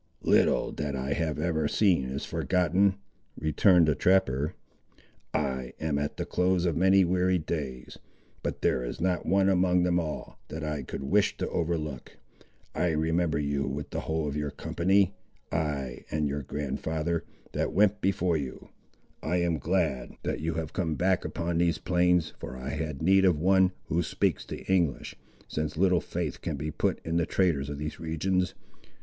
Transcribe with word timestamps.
"Little 0.23 0.71
that 0.71 0.95
I 0.95 1.13
have 1.13 1.37
ever 1.37 1.67
seen 1.67 2.05
is 2.05 2.25
forgotten," 2.25 2.95
returned 3.39 3.87
the 3.87 3.93
trapper: 3.93 4.55
"I 5.31 5.73
am 5.79 5.99
at 5.99 6.17
the 6.17 6.25
close 6.25 6.65
of 6.65 6.75
many 6.75 7.05
weary 7.05 7.37
days, 7.37 7.99
but 8.41 8.63
there 8.63 8.83
is 8.83 8.99
not 8.99 9.27
one 9.27 9.47
among 9.47 9.83
them 9.83 9.99
all, 9.99 10.39
that 10.47 10.63
I 10.63 10.81
could 10.81 11.03
wish 11.03 11.37
to 11.37 11.49
overlook. 11.49 12.17
I 12.73 12.87
remember 12.89 13.37
you 13.37 13.67
with 13.67 13.91
the 13.91 13.99
whole 13.99 14.27
of 14.27 14.35
your 14.35 14.49
company; 14.49 15.13
ay, 15.51 16.03
and 16.09 16.27
your 16.27 16.41
grand'ther, 16.41 17.21
that 17.51 17.71
went 17.71 18.01
before 18.01 18.37
you. 18.37 18.69
I 19.21 19.35
am 19.37 19.59
glad, 19.59 20.15
that 20.23 20.39
you 20.39 20.55
have 20.55 20.73
come 20.73 20.95
back 20.95 21.23
upon 21.23 21.59
these 21.59 21.77
plains, 21.77 22.33
for 22.39 22.57
I 22.57 22.69
had 22.69 23.03
need 23.03 23.23
of 23.23 23.39
one, 23.39 23.71
who 23.85 24.01
speaks 24.01 24.45
the 24.47 24.63
English, 24.65 25.15
since 25.47 25.77
little 25.77 26.01
faith 26.01 26.41
can 26.41 26.55
be 26.55 26.71
put 26.71 26.99
in 27.05 27.17
the 27.17 27.27
traders 27.27 27.69
of 27.69 27.77
these 27.77 27.99
regions. 27.99 28.55